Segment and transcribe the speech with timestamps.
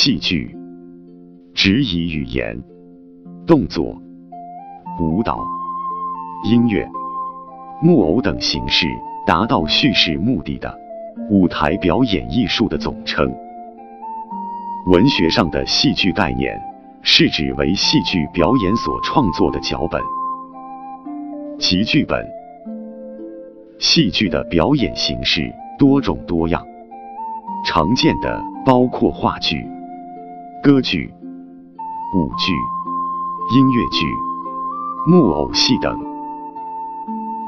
[0.00, 0.56] 戏剧
[1.54, 2.56] 指以语言、
[3.44, 4.00] 动作、
[5.00, 5.44] 舞蹈、
[6.44, 6.88] 音乐、
[7.82, 8.86] 木偶等形式
[9.26, 10.72] 达到叙事目的的
[11.30, 13.28] 舞台表演艺术的总称。
[14.86, 16.56] 文学上的戏剧概念
[17.02, 20.00] 是指为戏剧表演所创作的脚本
[21.58, 22.24] 及剧本。
[23.80, 26.64] 戏剧的表演形式多种多样，
[27.64, 29.66] 常见的包括话剧、
[30.60, 31.08] 歌剧、
[32.16, 32.52] 舞剧、
[33.54, 34.04] 音乐剧、
[35.06, 35.96] 木偶戏等。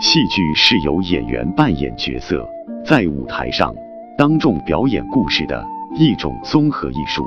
[0.00, 2.48] 戏剧是由演员扮演角色，
[2.82, 3.74] 在舞台上
[4.16, 7.22] 当众表演故事的一种综合艺术。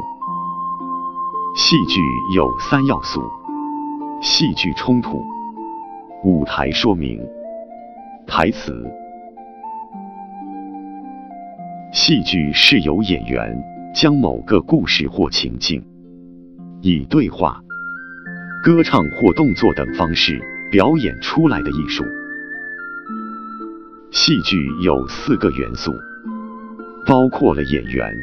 [1.55, 2.01] 戏剧
[2.35, 3.21] 有三要素：
[4.19, 5.23] 戏剧冲突、
[6.23, 7.23] 舞台说明。
[8.25, 8.83] 台词：
[11.93, 13.55] 戏剧是由演员
[13.97, 15.83] 将某个故事或情境，
[16.83, 17.59] 以对话、
[18.63, 20.39] 歌唱或动作等方式
[20.71, 22.05] 表演出来的艺术。
[24.11, 25.91] 戏剧有四个元素，
[27.07, 28.15] 包括了演员、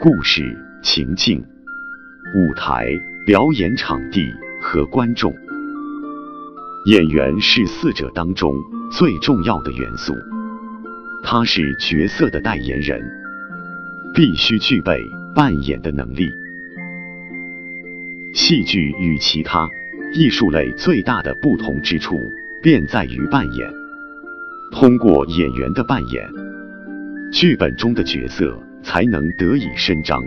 [0.00, 1.38] 故事情境、
[2.34, 2.88] 舞台
[3.24, 5.32] 表演场地和观众。
[6.86, 8.52] 演员是四者当中。
[8.90, 10.12] 最重要的元素，
[11.22, 13.00] 他是角色的代言人，
[14.14, 15.02] 必须具备
[15.34, 16.30] 扮演的能力。
[18.34, 19.68] 戏剧与其他
[20.14, 22.18] 艺术类最大的不同之处，
[22.62, 23.70] 便在于扮演。
[24.70, 26.26] 通过演员的扮演，
[27.32, 30.22] 剧本中的角色才能得以伸张。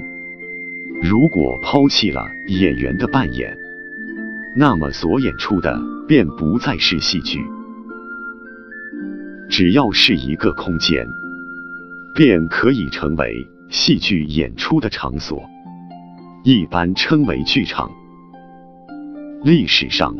[1.04, 3.56] 如果抛弃了演员的扮演，
[4.56, 7.40] 那么所演出的便不再是戏剧。
[9.50, 11.08] 只要是一个空间，
[12.16, 15.44] 便可以成为戏剧演出的场所，
[16.44, 17.90] 一般称为剧场。
[19.44, 20.16] 历史上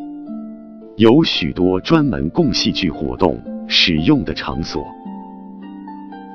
[0.98, 4.86] 有许多专门供戏剧活动使用的场所，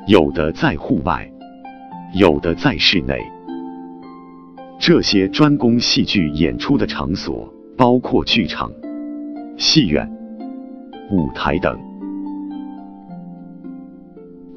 [0.06, 1.30] 有的在户外，
[2.14, 3.20] 有的在室内。
[4.78, 8.72] 这些专供戏剧演出的场所包括剧场、
[9.58, 10.10] 戏院、
[11.10, 11.78] 舞台等。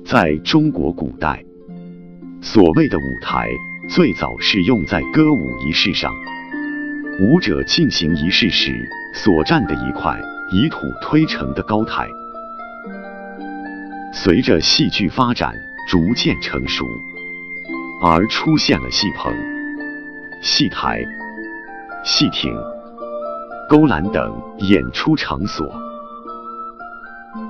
[0.06, 1.44] 在中国古代，
[2.44, 3.48] 所谓的舞台
[3.88, 6.14] 最早是用在歌舞仪式上，
[7.22, 10.20] 舞者进行仪式时所站的一块
[10.52, 12.06] 以土推成的高台。
[14.12, 15.56] 随着戏剧发展
[15.90, 16.86] 逐渐成熟，
[18.04, 19.34] 而出现了戏棚、
[20.42, 21.02] 戏台、
[22.04, 22.54] 戏亭、
[23.70, 25.66] 勾栏等演出场所。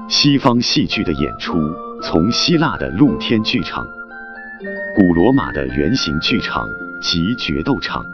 [0.07, 1.57] 西方戏剧的演出。
[2.05, 3.87] 从希腊的露天剧场、
[4.95, 6.69] 古罗马的圆形剧场
[7.01, 8.05] 及决斗场，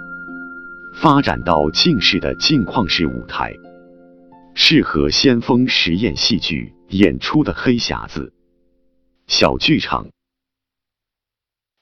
[0.95, 3.53] 发展到近世的镜框式舞台，
[4.53, 8.31] 适合先锋实验戏剧演出的黑匣子
[9.27, 10.07] 小剧场。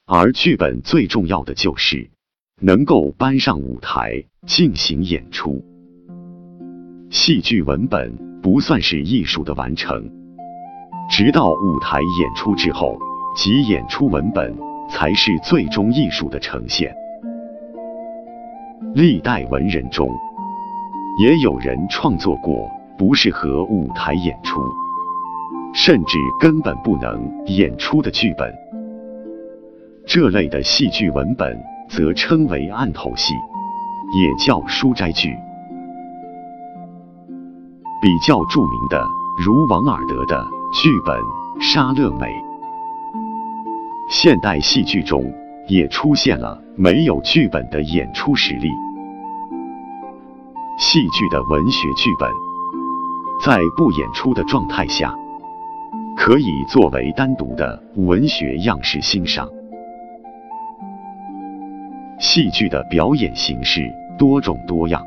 [0.04, 2.10] 而剧本最重要的就是
[2.60, 5.64] 能够搬上舞台进行演出。
[7.08, 10.10] 戏剧文本不算是艺术的完成。
[11.08, 12.98] 直到舞台演出之后，
[13.36, 14.52] 即演出文本
[14.88, 16.94] 才是最终艺术的呈现。
[18.94, 20.08] 历代文人中，
[21.20, 24.60] 也有人创作过不适合舞台演出，
[25.72, 28.52] 甚至根本不能演出的剧本。
[30.06, 33.34] 这类的戏剧文本则称为案头戏，
[34.14, 35.36] 也叫书斋剧。
[38.00, 39.04] 比较著名的，
[39.44, 40.58] 如王尔德的。
[40.70, 41.18] 剧本
[41.62, 42.26] 《沙乐美》，
[44.10, 45.22] 现代戏剧中
[45.66, 48.68] 也出现了没有剧本的演出实例。
[50.78, 52.30] 戏剧的文学剧本，
[53.44, 55.14] 在不演出的状态下，
[56.16, 59.46] 可以作为单独的文学样式欣赏。
[62.18, 63.82] 戏剧的表演形式
[64.18, 65.04] 多种多样，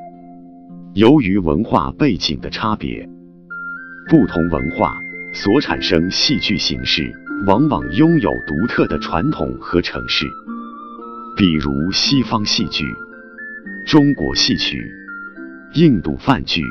[0.94, 3.10] 由于文化背景的差别，
[4.10, 4.96] 不同文化。
[5.34, 7.10] 所产生戏剧形式，
[7.46, 10.28] 往往拥有独特的传统和程式，
[11.36, 12.86] 比如西方戏剧、
[13.86, 14.78] 中国戏曲、
[15.74, 16.62] 印度梵剧、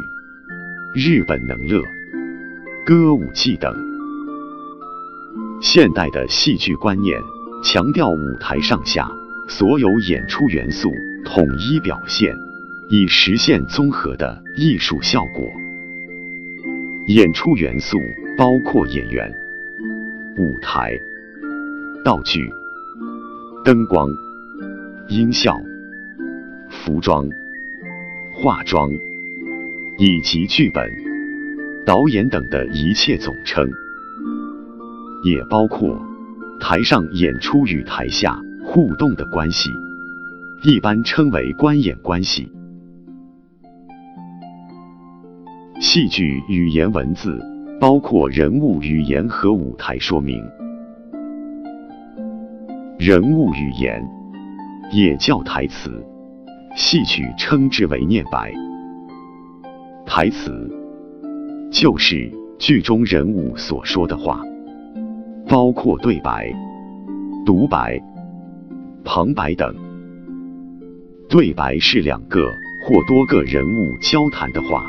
[0.94, 1.82] 日本能乐、
[2.86, 3.74] 歌舞伎等。
[5.60, 7.20] 现代的戏剧观念
[7.64, 9.10] 强调舞台上下
[9.48, 10.92] 所有演出元素
[11.24, 12.34] 统一表现，
[12.88, 15.44] 以实现综合的艺术效果。
[17.08, 17.98] 演出元素。
[18.38, 19.30] 包括演员、
[20.40, 20.98] 舞台、
[22.02, 22.50] 道具、
[23.62, 24.08] 灯光、
[25.06, 25.54] 音效、
[26.70, 27.28] 服装、
[28.32, 28.90] 化妆
[29.98, 30.90] 以及剧本、
[31.84, 33.68] 导演等的一切总称，
[35.22, 36.00] 也包括
[36.58, 39.68] 台上演出与台下互动的关系，
[40.64, 42.50] 一般称为观演关系。
[45.82, 47.38] 戏剧语言文字
[47.80, 50.38] 包括人物语言和舞台说明。
[52.98, 54.06] 人物语言
[54.92, 55.90] 也叫台词，
[56.76, 58.52] 戏曲称之为念白。
[60.04, 60.70] 台词
[61.72, 64.42] 就是剧中人物所说的话，
[65.48, 66.52] 包括对白、
[67.46, 67.98] 独白、
[69.02, 69.74] 旁白等。
[71.30, 72.44] 对白是两个
[72.84, 74.84] 或多个人物交谈的话。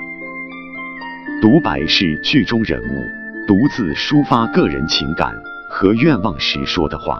[1.42, 3.04] 独白是剧中人物
[3.48, 5.36] 独自抒发个人情感
[5.68, 7.20] 和愿望时说的话。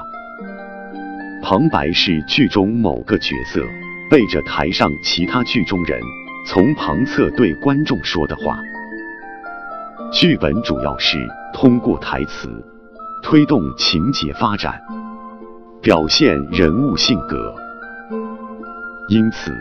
[1.42, 3.66] 旁白是剧中某个角色
[4.12, 6.00] 背着台上其他剧中人
[6.46, 8.60] 从旁侧对观众说的话。
[10.14, 11.18] 剧本主要是
[11.52, 12.48] 通过台词
[13.24, 14.80] 推动情节发展，
[15.82, 17.56] 表现人物性格。
[19.10, 19.52] 因此，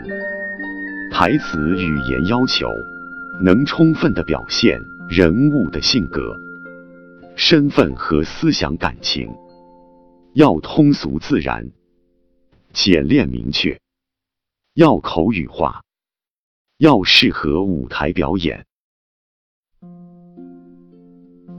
[1.11, 2.67] 台词语言要求。
[3.39, 4.79] 能充分的表现
[5.09, 6.35] 人物的性格、
[7.35, 9.33] 身份和思想感情，
[10.33, 11.71] 要通俗自然、
[12.73, 13.79] 简练明确，
[14.75, 15.81] 要口语化，
[16.77, 18.65] 要适合舞台表演。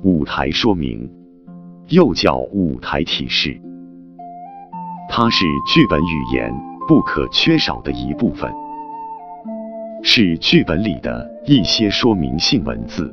[0.03, 1.11] 舞台说明
[1.89, 3.61] 又叫舞台提示，
[5.09, 6.53] 它是剧本语言
[6.87, 8.53] 不可缺少的一部分。
[10.03, 13.11] 是剧本里的一些说明性文字。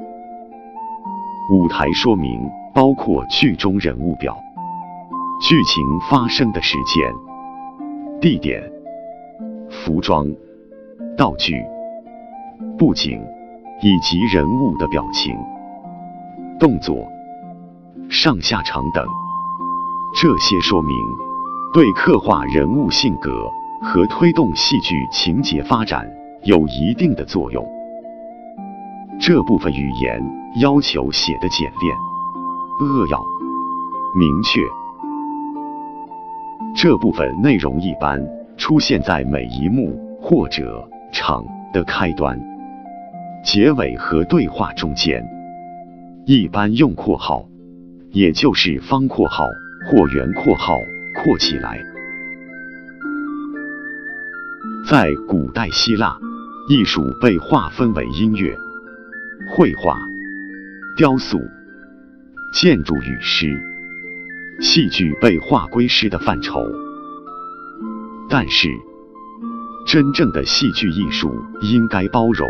[1.52, 2.40] 舞台说明
[2.74, 4.38] 包括剧中人物表、
[5.42, 7.14] 剧情发生的时间、
[8.22, 8.62] 地点、
[9.70, 10.28] 服装、
[11.18, 11.64] 道具、
[12.78, 13.20] 布景。
[13.82, 15.34] 以及人物的表情、
[16.60, 17.08] 动作、
[18.10, 19.06] 上下场等。
[20.16, 20.96] 这些说明。
[21.72, 23.48] 对刻画人物性格
[23.80, 26.04] 和推动戏剧情节发展。
[26.44, 27.66] 有一定的作用。
[29.20, 30.24] 这部分语言
[30.62, 31.96] 要求写的简练、
[32.80, 33.22] 扼要、
[34.16, 34.62] 明确。
[36.76, 38.26] 这部分内容一般
[38.56, 41.44] 出现在每一幕或者场
[41.74, 42.40] 的开端、
[43.44, 45.22] 结尾和对话中间，
[46.26, 47.46] 一般用括号，
[48.12, 49.46] 也就是方括号
[49.90, 50.78] 或圆括号
[51.22, 51.78] 括起来。
[54.90, 56.18] 在古代希腊。
[56.70, 58.56] 艺术被划分为音乐、
[59.50, 59.98] 绘画、
[60.96, 61.42] 雕塑、
[62.54, 63.60] 建筑与诗，
[64.62, 66.64] 戏剧被划归诗的范畴。
[68.30, 68.70] 但是，
[69.88, 72.48] 真正的戏剧艺术应该包容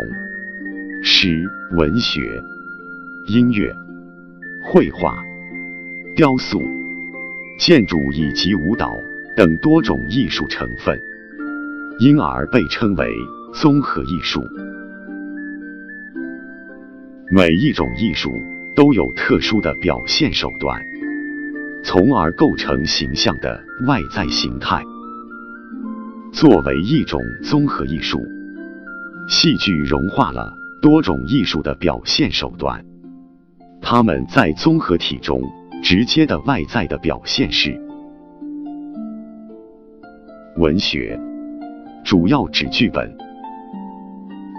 [1.02, 1.42] 诗、
[1.72, 2.20] 文学、
[3.26, 3.74] 音乐、
[4.66, 5.16] 绘画、
[6.14, 6.60] 雕塑、
[7.58, 8.94] 建筑以及舞蹈
[9.34, 11.00] 等多种艺术成分，
[12.00, 13.10] 因而被称为。
[13.52, 14.40] 综合艺术，
[17.30, 18.30] 每一种艺术
[18.76, 20.80] 都有特殊的表现手段，
[21.84, 24.82] 从而构成形象的外在形态。
[26.32, 28.18] 作为一种综合艺术，
[29.28, 32.82] 戏剧融化了多种艺术的表现手段，
[33.82, 35.42] 它们在综合体中
[35.82, 37.78] 直接的外在的表现是
[40.56, 41.18] 文学，
[42.04, 43.29] 主要指剧本。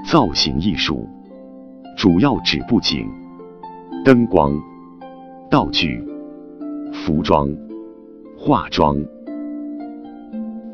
[0.05, 1.07] 造型艺术
[1.97, 3.07] 主要指布景、
[4.03, 4.53] 灯光、
[5.49, 6.03] 道具、
[6.91, 7.47] 服装、
[8.37, 8.97] 化妆；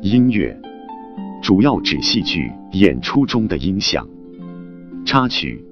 [0.00, 0.58] 音乐
[1.42, 4.08] 主要指戏剧演出中的音响、
[5.04, 5.64] 插曲、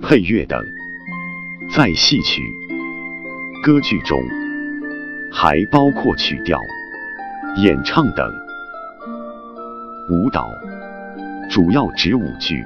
[0.00, 0.58] 配乐等。
[1.74, 2.40] 在戏曲、
[3.62, 4.18] 歌剧中，
[5.30, 6.58] 还包括曲调、
[7.62, 8.26] 演唱等。
[10.10, 10.48] 舞蹈。
[11.50, 12.62] 主要指舞剧，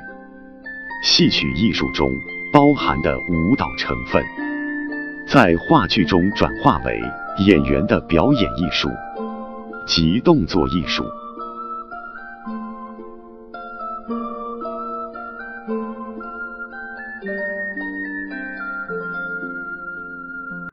[1.04, 2.10] 戏曲艺术中
[2.52, 4.20] 包含的舞蹈成分，
[5.24, 7.00] 在话剧中转化为
[7.46, 8.90] 演员的表演艺术
[9.86, 11.04] 及动作艺术。